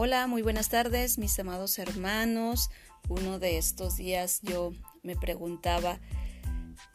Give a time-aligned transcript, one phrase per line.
[0.00, 2.70] Hola, muy buenas tardes, mis amados hermanos.
[3.08, 4.70] Uno de estos días yo
[5.02, 5.98] me preguntaba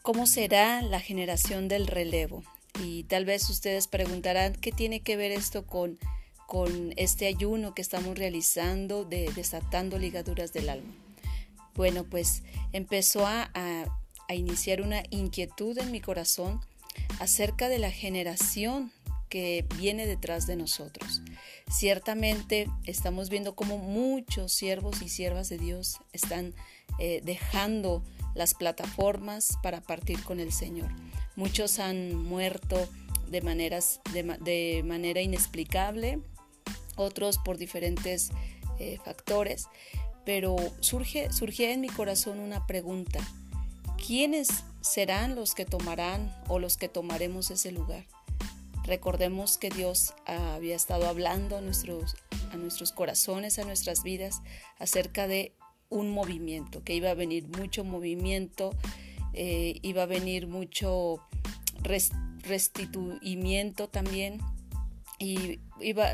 [0.00, 2.42] cómo será la generación del relevo.
[2.82, 5.98] Y tal vez ustedes preguntarán qué tiene que ver esto con,
[6.46, 10.94] con este ayuno que estamos realizando de desatando ligaduras del alma.
[11.74, 12.42] Bueno, pues
[12.72, 16.58] empezó a, a iniciar una inquietud en mi corazón
[17.20, 18.92] acerca de la generación
[19.28, 21.20] que viene detrás de nosotros.
[21.70, 26.54] Ciertamente estamos viendo cómo muchos siervos y siervas de Dios están
[26.98, 28.02] eh, dejando
[28.34, 30.90] las plataformas para partir con el Señor.
[31.36, 32.88] Muchos han muerto
[33.28, 36.20] de, maneras, de, manera inexplicable,
[36.96, 38.30] otros por diferentes
[38.78, 39.66] eh, factores,
[40.24, 43.20] pero surge, surge en mi corazón una pregunta.
[44.06, 44.48] ¿Quiénes
[44.80, 48.06] serán los que tomarán o los que tomaremos ese lugar?
[48.84, 52.16] Recordemos que Dios había estado hablando a nuestros,
[52.52, 54.42] a nuestros corazones, a nuestras vidas,
[54.78, 55.54] acerca de
[55.88, 58.74] un movimiento, que iba a venir mucho movimiento,
[59.32, 61.20] eh, iba a venir mucho
[62.42, 64.40] restituimiento también,
[65.18, 66.08] y iba,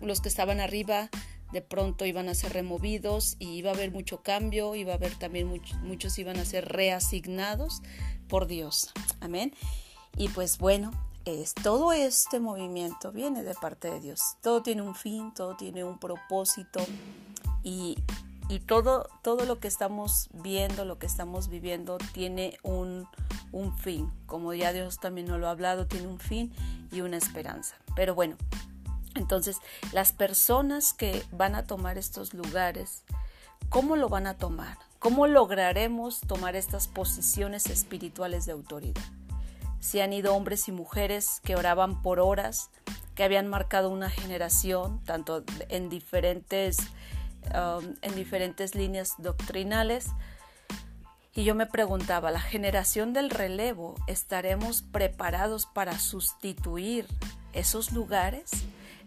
[0.00, 1.10] los que estaban arriba
[1.52, 5.14] de pronto iban a ser removidos y iba a haber mucho cambio, iba a haber
[5.16, 5.48] también
[5.82, 7.82] muchos iban a ser reasignados
[8.28, 8.92] por Dios.
[9.20, 9.52] Amén.
[10.16, 10.92] Y pues bueno,
[11.24, 14.36] es todo este movimiento viene de parte de Dios.
[14.40, 16.80] Todo tiene un fin, todo tiene un propósito
[17.62, 17.96] y,
[18.66, 23.06] todo, todo lo que estamos viendo, lo que estamos viviendo tiene un,
[23.52, 24.10] un fin.
[24.26, 26.52] Como ya Dios también nos lo ha hablado, tiene un fin
[26.90, 27.76] y una esperanza.
[27.94, 28.36] Pero bueno,
[29.14, 29.58] entonces
[29.92, 33.04] las personas que van a tomar estos lugares,
[33.68, 34.78] ¿cómo lo van a tomar?
[34.98, 39.02] ¿Cómo lograremos tomar estas posiciones espirituales de autoridad?
[39.80, 42.70] Se han ido hombres y mujeres que oraban por horas,
[43.14, 46.78] que habían marcado una generación, tanto en diferentes,
[47.54, 50.08] um, en diferentes líneas doctrinales.
[51.34, 57.06] Y yo me preguntaba, ¿la generación del relevo estaremos preparados para sustituir
[57.52, 58.50] esos lugares?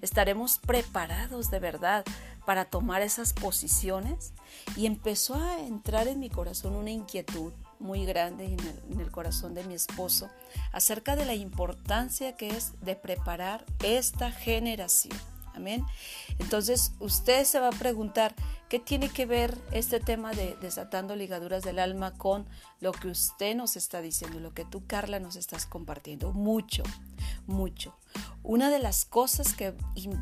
[0.02, 2.04] ¿Estaremos preparados de verdad
[2.46, 4.34] para tomar esas posiciones?
[4.76, 9.64] Y empezó a entrar en mi corazón una inquietud muy grande en el, corazón de
[9.64, 10.30] mi esposo
[10.72, 15.18] acerca de la importancia que es de preparar esta generación.
[15.54, 15.86] Amén.
[16.40, 18.34] Entonces usted se va a preguntar,
[18.70, 22.48] ¿qué tiene que ver este tema de desatando ligaduras del alma con
[22.80, 26.34] lo que usted nos está diciendo, lo que tú, Carla, nos estás compartiendo?
[26.34, 26.82] Mucho,
[27.46, 27.96] mucho.
[28.42, 29.72] Una de las cosas que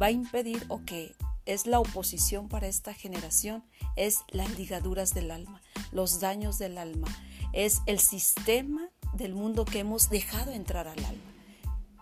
[0.01, 3.63] va a impedir o que es la oposición para esta generación
[3.95, 7.07] es las ligaduras del alma, los daños del alma,
[7.53, 11.21] es el sistema del mundo que hemos dejado entrar al alma.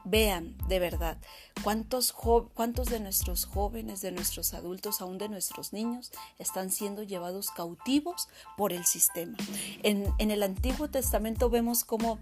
[0.06, 1.18] Vean de verdad
[1.64, 7.52] cuántos, cuántos de nuestros jóvenes, de nuestros adultos, aún de nuestros niños, están siendo llevados
[7.52, 8.28] cautivos
[8.58, 9.38] por el sistema.
[9.84, 12.20] En, en el Antiguo Testamento vemos cómo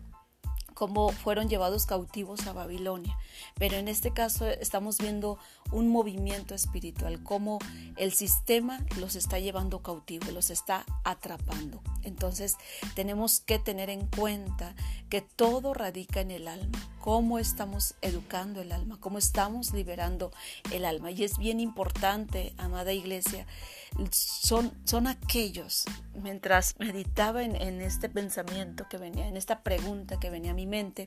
[0.77, 3.17] cómo fueron llevados cautivos a Babilonia.
[3.55, 5.37] Pero en este caso estamos viendo
[5.71, 7.59] un movimiento espiritual, cómo
[7.97, 11.81] el sistema los está llevando cautivos, los está atrapando.
[12.03, 12.55] Entonces
[12.95, 14.75] tenemos que tener en cuenta
[15.09, 20.31] que todo radica en el alma, cómo estamos educando el alma, cómo estamos liberando
[20.71, 21.11] el alma.
[21.11, 23.45] Y es bien importante, amada iglesia,
[24.11, 25.85] son, son aquellos,
[26.21, 30.67] mientras meditaba en, en este pensamiento que venía, en esta pregunta que venía a mi
[30.67, 31.05] mente,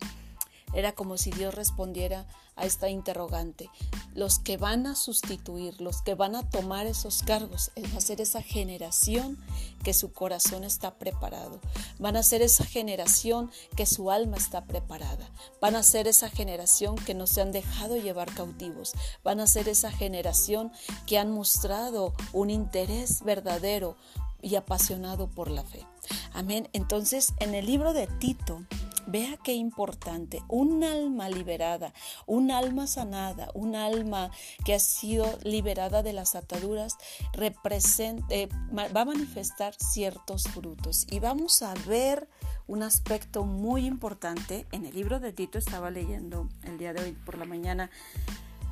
[0.73, 2.27] era como si Dios respondiera
[2.57, 3.71] a esta interrogante.
[4.15, 8.21] Los que van a sustituir, los que van a tomar esos cargos, va a ser
[8.21, 9.39] esa generación
[9.83, 11.61] que su corazón está preparado.
[11.99, 15.31] Van a ser esa generación que su alma está preparada.
[15.61, 18.93] Van a ser esa generación que no se han dejado llevar cautivos.
[19.25, 20.73] Van a ser esa generación
[21.07, 23.97] que han mostrado un interés verdadero
[24.43, 25.87] y apasionado por la fe.
[26.33, 26.69] Amén.
[26.73, 28.63] Entonces, en el libro de Tito,
[29.11, 31.93] Vea qué importante, un alma liberada,
[32.27, 34.31] un alma sanada, un alma
[34.65, 36.97] que ha sido liberada de las ataduras,
[37.33, 41.09] represente, va a manifestar ciertos frutos.
[41.11, 42.29] Y vamos a ver
[42.69, 44.69] un aspecto muy importante.
[44.71, 47.91] En el libro de Tito estaba leyendo el día de hoy por la mañana.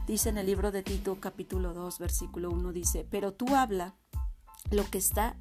[0.06, 3.96] Dice en el libro de Tito capítulo 2 versículo 1 dice, pero tú habla
[4.70, 5.36] lo que está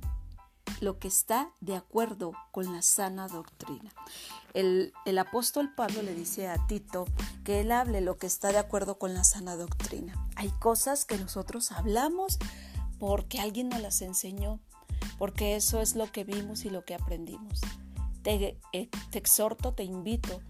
[0.81, 3.91] lo que está de acuerdo con la sana doctrina.
[4.53, 7.05] El, apóstol Pablo le dice a Tito
[7.43, 10.13] que él hable lo que está de acuerdo con la sana doctrina.
[10.35, 12.39] Hay cosas que nosotros hablamos
[12.99, 14.59] porque alguien nos las enseñó,
[15.17, 17.61] porque eso es lo que vimos y lo que aprendimos.
[18.23, 20.41] Te, eh, te exhorto, te invito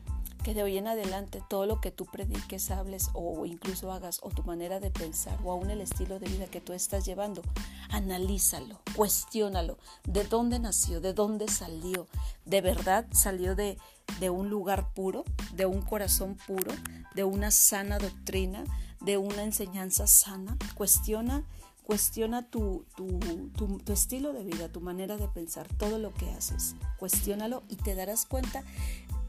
[0.48, 4.30] que de hoy en adelante todo lo que tú prediques, hables o incluso hagas o
[4.30, 7.42] tu manera de pensar o aún el estilo de vida que tú estás llevando,
[7.90, 12.08] analízalo, cuestiónalo, de dónde nació, de dónde salió,
[12.46, 13.78] de verdad salió de,
[14.22, 16.72] de un lugar puro, de un corazón puro,
[17.14, 18.64] de una sana doctrina,
[19.02, 21.44] de una enseñanza sana, cuestiona
[21.88, 26.76] Cuestiona tu, tu, estilo de vida, tu manera de pensar, todo lo que haces.
[27.00, 28.66] Cuestiónalo y te darás cuenta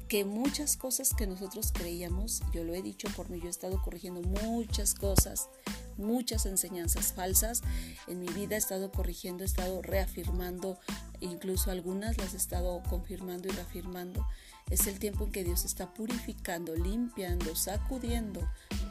[0.08, 3.82] que muchas cosas que nosotros creíamos, yo lo he dicho por mí, yo he estado
[3.82, 5.48] corrigiendo muchas cosas,
[5.98, 7.62] muchas enseñanzas falsas.
[8.06, 10.78] En mi vida he estado corrigiendo, he estado reafirmando,
[11.20, 14.26] incluso algunas las he estado confirmando y reafirmando.
[14.70, 18.40] Es el tiempo en que Dios está purificando, limpiando, sacudiendo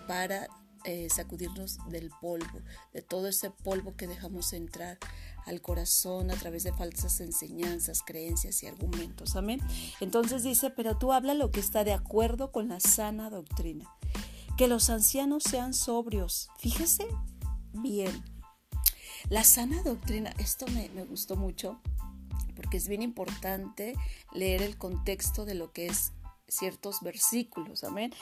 [0.08, 0.48] para
[0.88, 2.62] eh, sacudirnos del polvo,
[2.94, 4.98] de todo ese polvo que dejamos entrar
[5.46, 9.36] al corazón a través de falsas enseñanzas, creencias y argumentos.
[9.36, 9.60] Amén.
[10.00, 13.94] Entonces dice, pero tú habla lo que está de acuerdo con la sana doctrina.
[14.56, 16.50] Que los ancianos sean sobrios.
[16.58, 17.06] Fíjese
[17.74, 18.24] bien.
[19.30, 21.82] La sana doctrina, esto me, me gustó mucho
[22.56, 23.94] porque es bien importante
[24.32, 26.14] leer el contexto de lo que es
[26.48, 28.14] ciertos versículos, amén.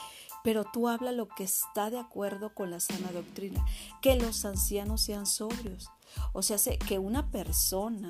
[0.46, 3.66] Pero tú habla lo que está de acuerdo con la sana doctrina,
[4.00, 5.90] que los ancianos sean sobrios.
[6.32, 6.56] O sea,
[6.86, 8.08] que una persona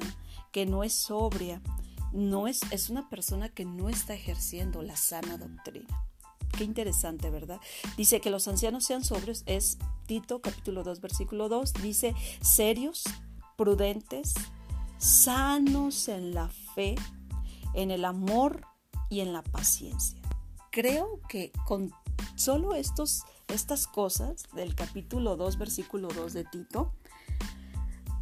[0.53, 1.63] que no es sobria,
[2.13, 5.89] no es, es una persona que no está ejerciendo la sana doctrina.
[6.59, 7.59] Qué interesante, ¿verdad?
[7.97, 13.05] Dice que los ancianos sean sobrios, es Tito capítulo 2, versículo 2, dice serios,
[13.57, 14.35] prudentes,
[14.99, 16.97] sanos en la fe,
[17.73, 18.61] en el amor
[19.09, 20.21] y en la paciencia.
[20.71, 21.91] Creo que con
[22.37, 26.93] solo estos, estas cosas del capítulo 2, versículo 2 de Tito,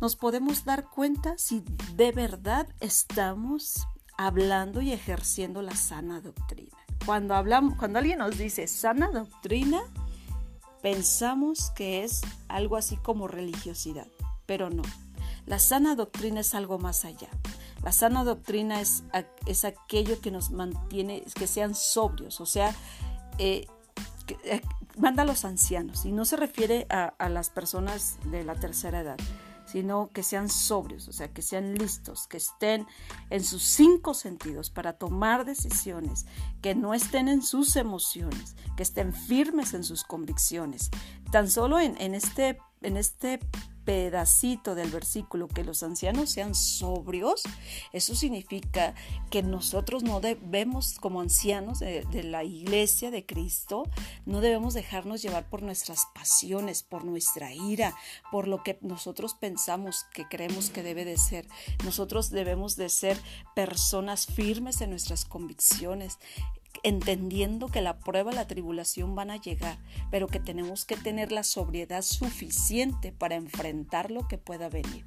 [0.01, 1.63] nos podemos dar cuenta si
[1.95, 6.77] de verdad estamos hablando y ejerciendo la sana doctrina.
[7.05, 9.83] Cuando, hablamos, cuando alguien nos dice sana doctrina,
[10.83, 14.07] pensamos que es algo así como religiosidad,
[14.47, 14.83] pero no.
[15.47, 17.29] La sana doctrina es algo más allá.
[17.83, 19.05] La sana doctrina es,
[19.47, 22.75] es aquello que nos mantiene, que sean sobrios, o sea,
[23.39, 23.67] eh,
[24.45, 24.63] eh,
[24.97, 29.19] manda a los ancianos, y no se refiere a, las personas de la tercera edad,
[29.67, 32.87] sino que sean sobrios, o sea, que sean listos, que estén
[33.31, 36.27] en sus cinco sentidos para tomar decisiones,
[36.63, 40.91] que no estén en sus emociones, que estén firmes en sus convicciones.
[41.33, 43.41] Tan solo en, en este, en este
[43.85, 47.43] pedacito del versículo que los ancianos sean sobrios,
[47.93, 48.95] eso significa
[49.31, 53.85] que nosotros no debemos, como ancianos de, la iglesia de Cristo,
[54.27, 57.95] no debemos dejarnos llevar por nuestras pasiones, por nuestra ira,
[58.31, 61.47] por lo que nosotros pensamos que creemos que debe de ser.
[61.85, 63.19] Nosotros debemos de ser
[63.55, 66.19] personas firmes en nuestras convicciones,
[66.83, 69.79] entendiendo que la prueba, la tribulación van a llegar,
[70.11, 75.07] pero que tenemos que tener la sobriedad suficiente para enfrentar lo que pueda venir.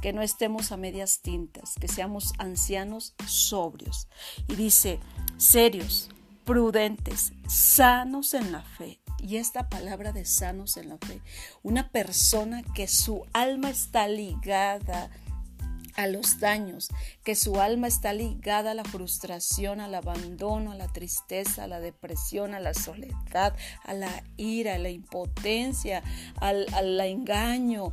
[0.00, 4.08] Que no estemos a medias tintas, que seamos ancianos sobrios.
[4.48, 5.00] Y dice,
[5.36, 6.10] serios,
[6.44, 9.00] prudentes, sanos en la fe.
[9.20, 11.20] Y esta palabra de sanos en la fe,
[11.62, 15.10] una persona que su alma está ligada
[15.98, 16.88] a los daños,
[17.24, 21.80] que su alma está ligada a la frustración, al abandono, a la tristeza, a la
[21.80, 26.04] depresión, a la soledad, a la ira, a la impotencia,
[26.36, 27.92] al, al engaño,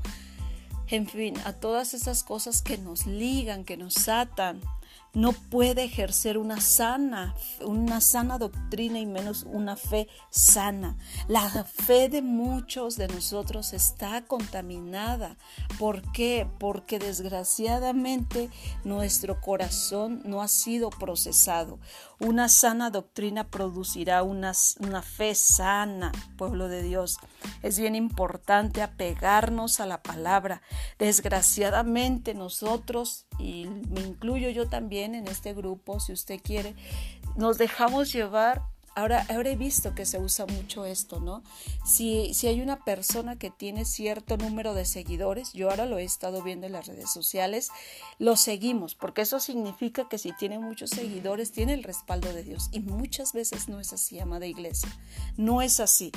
[0.88, 4.62] en fin, a todas esas cosas que nos ligan, que nos atan
[5.16, 10.98] no puede ejercer una sana, una sana doctrina y menos una fe sana.
[11.28, 15.38] La fe de muchos de nosotros está contaminada.
[15.80, 16.48] ¿Por qué?
[16.60, 18.50] Porque desgraciadamente
[18.84, 21.80] nuestro corazón no ha sido procesado.
[22.20, 27.18] Una sana doctrina producirá una, una fe sana, pueblo de Dios.
[27.64, 30.62] Es bien importante apegarnos a la palabra.
[31.00, 36.76] Desgraciadamente nosotros, y me incluyo yo también, en este grupo, si usted quiere,
[37.36, 38.64] nos dejamos llevar
[38.96, 41.44] Ahora, ahora he visto que se usa mucho esto, ¿no?
[41.86, 46.06] Si, si hay una persona que tiene cierto número de seguidores, yo ahora lo he
[46.06, 47.72] estado viendo en las redes sociales,
[48.20, 52.70] lo seguimos, porque eso significa que si tiene muchos seguidores, tiene el respaldo de Dios.
[52.72, 54.90] Y muchas veces no es así, amada iglesia.
[55.36, 56.12] No es así.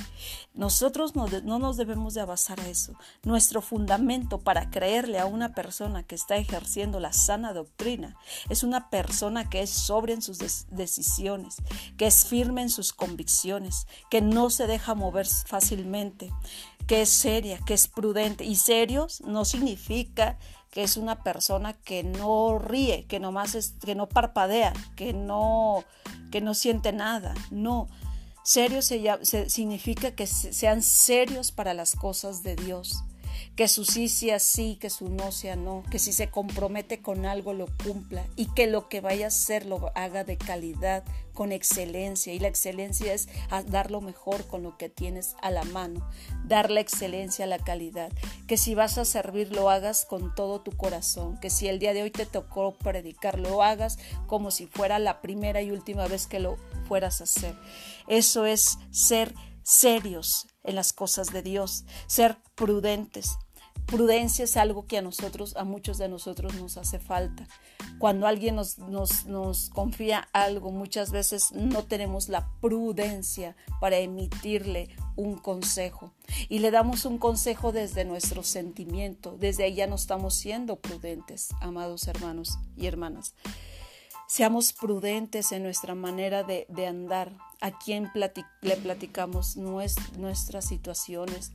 [0.55, 2.95] Nosotros no, no nos debemos de basar a eso.
[3.25, 8.17] Nuestro fundamento para creerle a una persona que está ejerciendo la sana doctrina
[8.49, 10.39] es una persona que es sobre en sus
[10.71, 11.57] decisiones,
[11.97, 16.33] que es firme en sus convicciones, que no se deja mover fácilmente,
[16.87, 18.45] que es seria, que es prudente.
[18.45, 20.39] Y serios no significa
[20.71, 25.85] que es una persona que no ríe, que nomás es, que no parpadea, que no,
[26.31, 27.35] que no siente nada.
[27.51, 27.89] No.
[28.43, 33.05] Serios se, significa que sean serios para las cosas de Dios
[33.57, 37.27] que su sí sea sí, que su no sea no, que si se compromete con
[37.27, 41.05] algo lo cumpla y que lo que vaya a hacer lo haga de calidad,
[41.39, 42.35] con excelencia.
[42.35, 43.29] Y la excelencia es
[43.69, 46.05] dar lo mejor con lo que tienes a la mano,
[46.45, 48.11] dar la excelencia a la calidad.
[48.49, 51.95] Que si vas a servir lo hagas con todo tu corazón, que si el día
[51.95, 56.27] de hoy te tocó predicar lo hagas como si fuera la primera y última vez
[56.27, 56.57] que lo
[56.89, 57.55] fueras a hacer.
[58.09, 59.33] Eso es ser
[59.69, 63.37] serios en las cosas de Dios, ser prudentes,
[63.89, 67.49] Prudencia es algo que a nosotros, a muchos de nosotros nos hace falta.
[67.99, 75.39] Cuando alguien nos, nos, confía algo, muchas veces no tenemos la prudencia para emitirle un
[75.39, 76.13] consejo.
[76.51, 79.39] Y le damos un consejo desde nuestro sentimiento.
[79.39, 83.35] Desde ahí ya no estamos siendo prudentes, amados hermanos y hermanas.
[84.29, 87.33] Seamos prudentes en nuestra manera de, andar.
[87.61, 88.09] A quien
[88.63, 91.53] le platicamos nuestras situaciones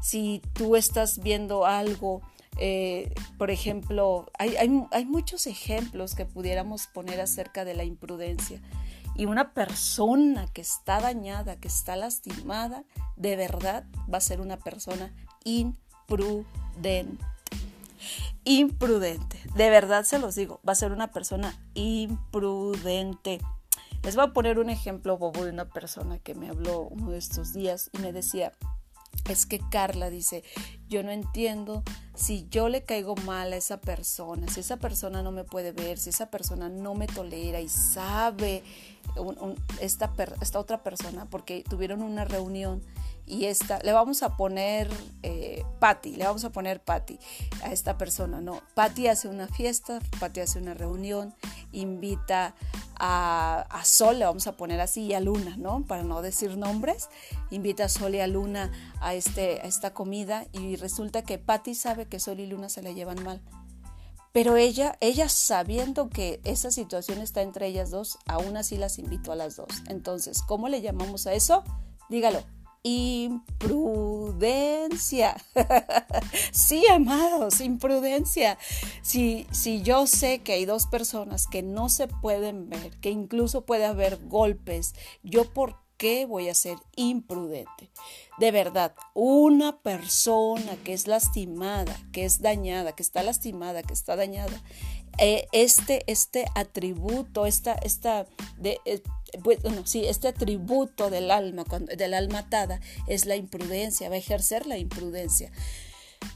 [0.00, 2.22] si tú estás viendo algo,
[2.58, 8.60] eh, por ejemplo, hay, hay, muchos ejemplos que pudiéramos poner acerca de la imprudencia.
[9.14, 12.84] Y una persona que está dañada, que está lastimada,
[13.16, 15.14] de verdad va a ser una persona
[15.44, 17.24] imprudente.
[18.44, 19.40] Imprudente.
[19.54, 23.40] De verdad se los digo, va a ser una persona imprudente.
[24.02, 27.18] Les voy a poner un ejemplo bobo de una persona que me habló uno de
[27.18, 28.52] estos días y me decía,
[29.28, 30.44] es que Carla dice,
[30.88, 31.82] yo no entiendo
[32.14, 35.98] si yo le caigo mal a esa persona, si esa persona no me puede ver,
[35.98, 38.62] si esa persona no me tolera y sabe
[39.80, 42.82] esta, esta otra persona, porque tuvieron una reunión
[43.26, 44.88] y esta, le vamos a poner
[45.22, 47.18] eh, Patty, le vamos a poner Patty
[47.62, 51.34] a esta persona, no, Patty hace una fiesta, Patty hace una reunión,
[51.72, 52.54] invita
[52.98, 55.84] a, a, Sol, le vamos a poner así, y a Luna, ¿no?
[55.86, 57.08] Para no decir nombres,
[57.50, 61.74] invita a Sol y a Luna a, este, a esta comida y resulta que Patty
[61.74, 63.42] sabe que Sol y Luna se la llevan mal.
[64.32, 69.32] Pero ella, ella sabiendo que esa situación está entre ellas dos, aún así las invitó
[69.32, 69.82] a las dos.
[69.88, 71.64] Entonces, ¿cómo le llamamos a eso?
[72.10, 72.44] Dígalo,
[72.82, 74.36] imprudencia.
[76.52, 78.58] sí, amados, imprudencia.
[79.02, 83.66] Si, si yo sé que hay dos personas que no se pueden ver, que incluso
[83.66, 87.90] puede haber golpes, yo por qué voy a ser imprudente?
[88.38, 94.16] De verdad, una persona que es lastimada, que es dañada, que está lastimada, que está
[94.16, 94.62] dañada,
[95.18, 98.26] eh, este, este atributo, esta, esta
[98.58, 99.02] de, eh,
[99.42, 101.64] bueno, sí, este atributo del alma,
[101.96, 105.50] del alma atada, es la imprudencia, va a ejercer la imprudencia.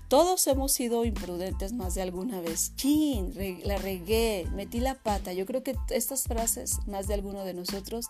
[0.08, 2.74] Todos hemos sido imprudentes más de alguna vez.
[2.76, 3.32] Chin,
[3.64, 5.32] la regué, metí la pata.
[5.32, 8.06] Yo creo que estas frases, más de alguno de nosotros,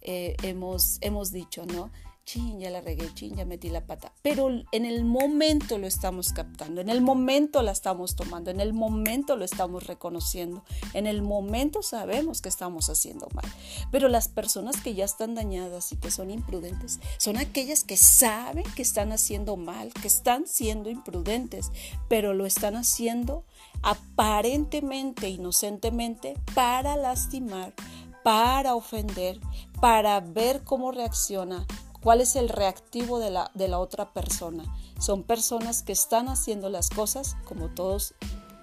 [0.00, 1.90] eh, hemos, hemos dicho, ¿no?
[2.30, 4.12] Chin, ya la regué, chin, ya metí la pata.
[4.22, 8.72] Pero en el momento lo estamos captando, en el momento la estamos tomando, en el
[8.72, 10.62] momento lo estamos reconociendo,
[10.94, 13.46] en el momento sabemos que estamos haciendo mal.
[13.90, 18.64] Pero las personas que ya están dañadas y que son imprudentes son aquellas que saben
[18.76, 21.72] que están haciendo mal, que están siendo imprudentes,
[22.08, 23.44] pero lo están haciendo
[23.82, 27.74] aparentemente, inocentemente, para lastimar,
[28.22, 29.40] para ofender,
[29.80, 31.66] para ver cómo reacciona
[32.02, 34.64] ¿Cuál es el reactivo de la, de la otra persona?
[34.98, 38.14] Son personas que están haciendo las cosas como todos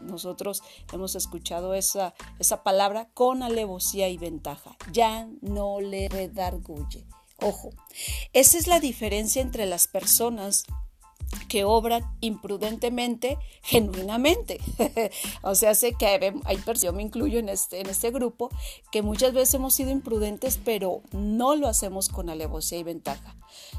[0.02, 0.64] nosotros
[0.94, 4.76] hemos escuchado esa, esa palabra con alevosía y ventaja.
[4.92, 7.06] Ya no le redarguye.
[7.40, 7.70] Ojo,
[8.34, 10.64] esa es la diferencia entre las personas
[11.48, 14.60] que obran imprudentemente, genuinamente.
[15.42, 18.50] o sea, sé que hay, hay yo me incluyo en este, en este grupo,
[18.92, 23.36] que muchas veces hemos sido imprudentes, pero no lo hacemos con alevosía y ventaja.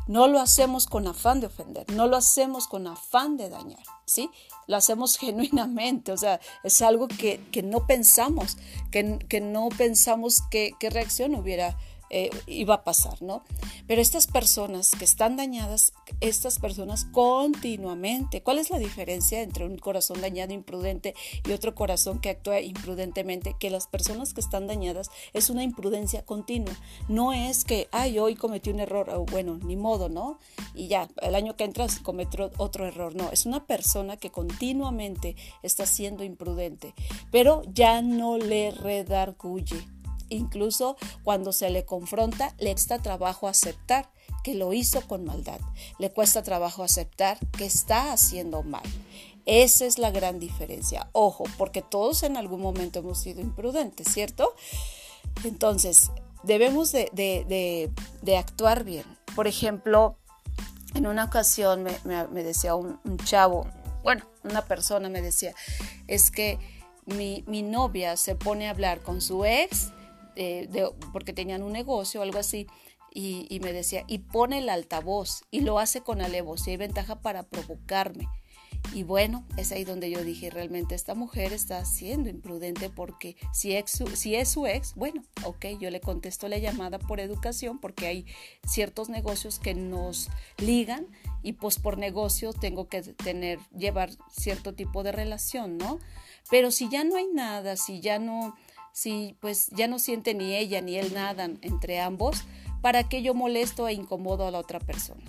[0.06, 4.30] No lo hacemos con afán de ofender, no lo hacemos con afán de dañar, ¿sí?
[4.66, 8.56] Lo hacemos genuinamente, o sea, es algo que, no pensamos,
[8.90, 11.76] que, que no pensamos qué reacción hubiera
[12.10, 13.42] eh, iba a pasar, ¿no?
[13.86, 19.78] Pero estas personas que están dañadas, estas personas continuamente, ¿cuál es la diferencia entre un
[19.78, 21.14] corazón dañado imprudente
[21.46, 23.56] y otro corazón que actúa imprudentemente?
[23.58, 26.74] Que las personas que están dañadas es una imprudencia continua,
[27.08, 30.38] no es que, ay, hoy cometí un error, o bueno, ni modo, ¿no?
[30.74, 35.36] Y ya, el año que entras cometió otro error, no, es una persona que continuamente
[35.62, 36.94] está siendo imprudente,
[37.30, 39.86] pero ya no le redarguye
[40.28, 44.10] incluso cuando se le confronta, le cuesta trabajo aceptar
[44.44, 45.60] que lo hizo con maldad.
[45.98, 48.84] Le cuesta trabajo aceptar que está haciendo mal.
[49.46, 51.08] Esa es la gran diferencia.
[51.12, 54.54] Ojo, porque todos en algún momento hemos sido imprudentes, ¿cierto?
[55.42, 56.10] Entonces,
[56.42, 57.90] debemos de,
[58.36, 59.04] actuar bien.
[59.34, 60.16] Por ejemplo,
[60.94, 63.66] en una ocasión me, decía un, chavo,
[64.02, 65.54] bueno, una persona me decía,
[66.06, 66.58] es que
[67.06, 69.92] mi, novia se pone a hablar con su ex,
[71.12, 72.66] porque tenían un negocio o algo así,
[73.10, 77.42] y, me decía, y pone el altavoz y lo hace con alevosía y ventaja para
[77.42, 78.28] provocarme.
[78.94, 83.76] Y bueno, es ahí donde yo dije, realmente esta mujer está siendo imprudente porque si,
[84.14, 88.26] si es su ex, bueno, ok, yo le contesto la llamada por educación porque hay
[88.66, 91.08] ciertos negocios que nos ligan
[91.42, 95.98] y pues por negocio tengo que tener, llevar cierto tipo de relación, ¿no?
[96.48, 98.54] Pero si ya no hay nada, si ya no,
[98.98, 102.42] si pues ya no siente ni ella ni él nada entre ambos,
[102.82, 105.22] ¿para qué yo molesto e incomodo a la otra persona?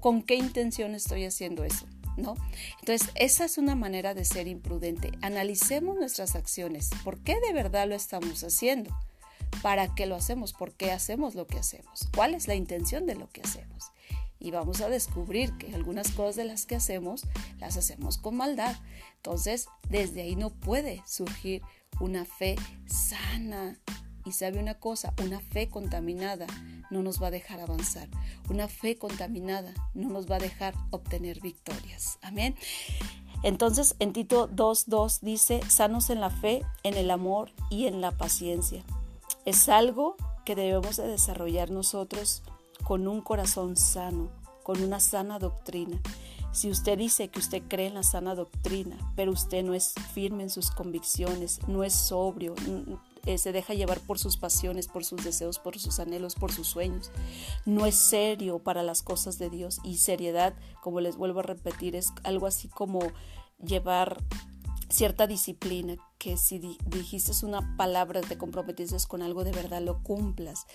[0.00, 1.86] ¿Con qué intención estoy haciendo eso?
[2.16, 2.34] ¿no?
[2.80, 5.12] Entonces, esa es una manera de ser imprudente.
[5.22, 6.90] Analicemos nuestras acciones.
[7.04, 8.90] ¿Por qué de verdad lo estamos haciendo?
[9.62, 10.52] ¿Para qué lo hacemos?
[10.52, 12.08] ¿Por qué hacemos lo que hacemos?
[12.16, 13.92] ¿Cuál es la intención de lo que hacemos?
[14.44, 17.22] Y vamos a descubrir que algunas cosas de las que hacemos
[17.60, 18.76] las hacemos con maldad.
[19.16, 21.62] Entonces, desde ahí no puede surgir
[21.98, 23.80] una fe sana.
[24.26, 26.46] Y sabe una cosa, una fe contaminada
[26.90, 28.10] no nos va a dejar avanzar.
[28.50, 32.18] Una fe contaminada no nos va a dejar obtener victorias.
[32.20, 32.54] Amén.
[33.42, 38.10] Entonces en Tito 2.2 dice, sanos en la fe, en el amor y en la
[38.12, 38.84] paciencia.
[39.46, 42.42] Es algo que debemos de desarrollar nosotros
[42.84, 44.30] con un corazón sano,
[44.62, 46.00] con una sana doctrina.
[46.52, 50.44] Si usted dice que usted cree en la sana doctrina, pero usted no es firme
[50.44, 52.54] en sus convicciones, no es sobrio,
[53.26, 56.68] eh, se deja llevar por sus pasiones, por sus deseos, por sus anhelos, por sus
[56.68, 57.10] sueños.
[57.64, 61.96] No es serio para las cosas de Dios y seriedad, como les vuelvo a repetir,
[61.96, 63.00] es algo así como
[63.58, 64.22] llevar
[64.88, 70.66] cierta disciplina, que si dijiste una palabra, te comprometiste con algo de verdad, lo cumplas.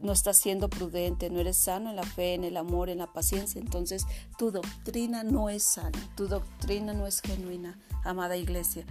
[0.00, 3.12] No estás siendo prudente, no eres sano en la fe, en el amor, en la
[3.12, 3.60] paciencia.
[3.60, 4.06] Entonces
[4.38, 8.84] tu doctrina no es sana, tu doctrina no es genuina, amada iglesia.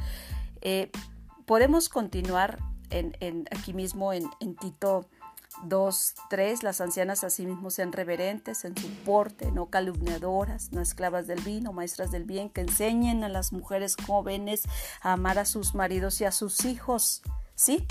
[0.62, 0.92] Eh,
[1.46, 5.08] podemos continuar en, aquí mismo en, en Tito
[5.64, 11.42] 2, 3, las ancianas asimismo sean reverentes en su porte, no calumniadoras, no esclavas del
[11.42, 14.64] vino, maestras del bien, que enseñen a las mujeres jóvenes
[15.02, 17.22] a amar a sus maridos y a sus hijos,
[17.56, 17.88] ¿sí?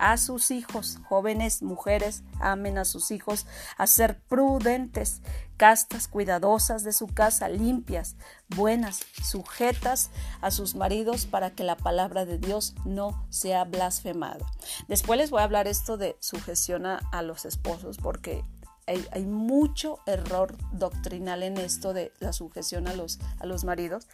[0.00, 5.20] A sus hijos, jóvenes, mujeres, amen a sus hijos, a ser prudentes,
[5.58, 8.16] castas, cuidadosas de su casa, limpias,
[8.48, 10.10] buenas, sujetas
[10.40, 14.46] a sus maridos para que la palabra de Dios no sea blasfemada.
[14.88, 18.42] Después les voy a hablar esto de sujeción a, los esposos porque
[18.86, 24.08] hay, mucho error doctrinal en esto de la sujeción a los, a los maridos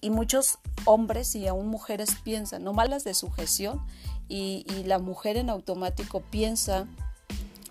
[0.00, 3.84] y muchos hombres y aún mujeres piensan, no malas de sujeción,
[4.28, 6.86] y, la mujer en automático piensa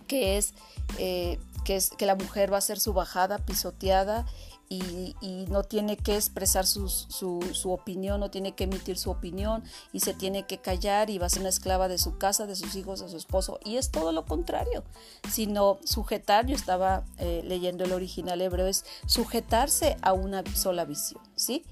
[0.07, 0.53] que es,
[0.97, 4.25] eh, que es que la mujer va a ser su bajada, pisoteada
[4.69, 10.01] y, no tiene que expresar su, su, opinión, no tiene que emitir su opinión y
[10.01, 12.75] se tiene que callar y va a ser una esclava de su casa, de sus
[12.75, 13.59] hijos, de su esposo.
[13.65, 14.83] Y es todo lo contrario,
[15.29, 21.23] sino sujetar, yo estaba eh, leyendo el original hebreo, es sujetarse a una sola visión,
[21.35, 21.65] ¿sí?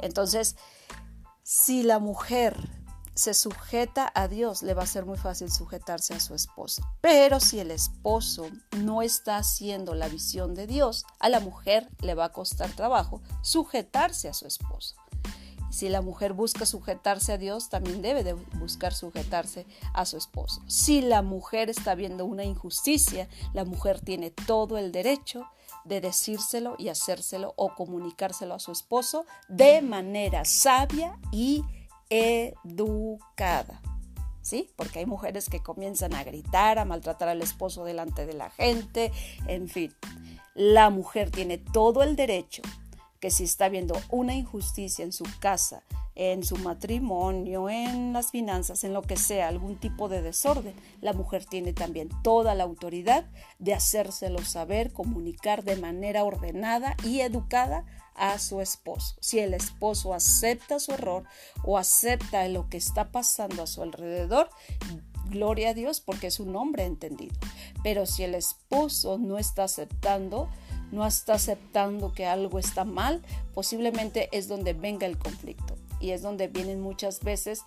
[0.00, 0.56] Entonces,
[1.42, 2.56] si la mujer
[3.22, 6.82] se sujeta a Dios, le va a ser muy fácil sujetarse a su esposo.
[7.00, 12.16] Pero si el esposo no está haciendo la visión de Dios, a la mujer le
[12.16, 14.96] va a costar trabajo sujetarse a su esposo.
[15.70, 20.60] Si la mujer busca sujetarse a Dios, también debe de buscar sujetarse a su esposo.
[20.66, 25.46] Si la mujer está viendo una injusticia, la mujer tiene todo el derecho
[25.84, 31.64] de decírselo y hacérselo o comunicárselo a su esposo de manera sabia y
[32.10, 33.80] educada.
[34.40, 34.70] ¿Sí?
[34.74, 39.12] Porque hay mujeres que comienzan a gritar, a maltratar al esposo delante de la gente,
[39.46, 39.94] en fin.
[40.54, 42.62] La mujer tiene todo el derecho
[43.20, 45.84] que si está viendo una injusticia en su casa,
[46.16, 51.12] en su matrimonio, en las finanzas, en lo que sea, algún tipo de desorden, la
[51.12, 53.24] mujer tiene también toda la autoridad
[53.60, 59.16] de hacérselo saber, comunicar de manera ordenada y educada a su esposo.
[59.20, 61.24] Si el esposo acepta su error
[61.64, 64.50] o acepta lo que está pasando a su alrededor,
[65.26, 67.34] gloria a Dios porque es un hombre entendido.
[67.82, 70.48] Pero si el esposo no está aceptando,
[70.90, 73.22] no está aceptando que algo está mal,
[73.54, 77.62] posiblemente es donde venga el conflicto y es donde vienen muchas veces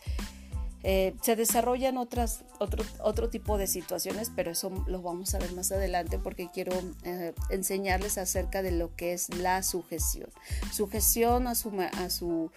[0.88, 5.52] Eh, se desarrollan otras, otro, otro tipo de situaciones, pero eso lo vamos a ver
[5.54, 10.30] más adelante porque quiero eh, enseñarles acerca de lo que es la sujeción.
[10.72, 12.52] Sujeción a su, a, su,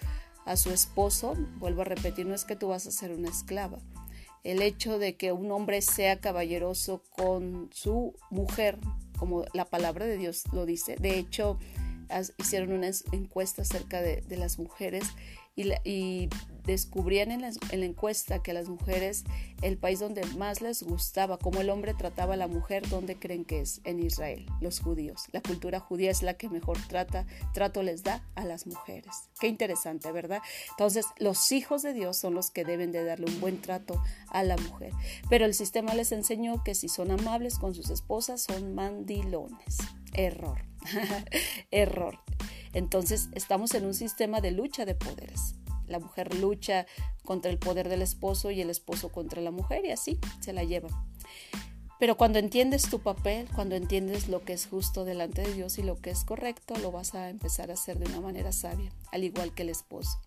[0.44, 3.78] a su esposo, vuelvo a repetir, no es que tú vas a ser una esclava.
[4.44, 8.78] El hecho de que un hombre sea caballeroso con su mujer,
[9.16, 11.58] como la palabra de Dios lo dice, de hecho,
[12.38, 15.04] hicieron una encuesta acerca de, las mujeres
[15.56, 16.28] y,
[16.64, 19.24] descubrían en la, encuesta que las mujeres,
[19.62, 23.46] el país donde más les gustaba, cómo el hombre trataba a la mujer, ¿dónde creen
[23.46, 23.80] que es?
[23.84, 25.24] En Israel, los judíos.
[25.32, 29.30] La cultura judía es la que mejor trata, trato les da a las mujeres.
[29.40, 30.42] Qué interesante, ¿verdad?
[30.72, 34.42] Entonces, los hijos de Dios son los que deben de darle un buen trato a
[34.42, 34.92] la mujer.
[35.30, 39.78] Pero el sistema les enseñó que si son amables con sus esposas, son mandilones.
[40.12, 40.67] Error.
[41.70, 42.18] Error.
[42.72, 45.54] Entonces estamos en un sistema de lucha de poderes.
[45.86, 46.86] La mujer lucha
[47.24, 50.64] contra el poder del esposo y el esposo contra la mujer y así se la
[50.64, 50.88] lleva.
[51.98, 55.82] Pero cuando entiendes tu papel, cuando entiendes lo que es justo delante de Dios y
[55.82, 59.24] lo que es correcto, lo vas a empezar a hacer de una manera sabia, al
[59.24, 60.20] igual que el esposo.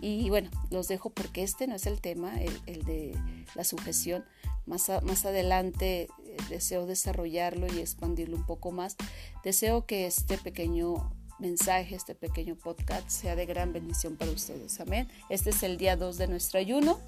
[0.00, 3.18] Y bueno, los dejo porque este no es el tema, el, de
[3.54, 4.24] la sujeción.
[4.66, 6.08] Más, adelante
[6.48, 8.96] deseo desarrollarlo y expandirlo un poco más.
[9.44, 14.80] Deseo que este pequeño mensaje, este pequeño podcast sea de gran bendición para ustedes.
[14.80, 15.08] Amén.
[15.28, 16.98] Este es el día 2 de nuestro ayuno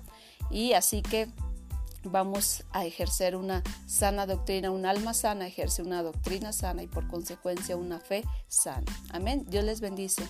[0.51, 1.29] y así que
[2.05, 7.07] vamos a ejercer una sana doctrina, un alma sana ejerce una doctrina sana y por
[7.09, 8.87] consecuencia una fe sana.
[9.11, 9.45] Amén.
[9.49, 10.23] Dios les bendice.